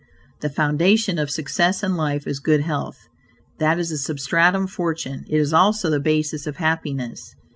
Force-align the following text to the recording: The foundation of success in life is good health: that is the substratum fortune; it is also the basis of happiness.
The 0.39 0.49
foundation 0.49 1.19
of 1.19 1.29
success 1.29 1.83
in 1.83 1.95
life 1.95 2.25
is 2.25 2.39
good 2.39 2.61
health: 2.61 3.07
that 3.59 3.77
is 3.77 3.89
the 3.91 3.97
substratum 3.99 4.65
fortune; 4.65 5.25
it 5.29 5.37
is 5.37 5.53
also 5.53 5.91
the 5.91 5.99
basis 5.99 6.47
of 6.47 6.55
happiness. 6.55 7.35